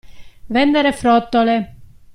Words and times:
Vendere 0.55 0.93
frottole. 0.93 1.57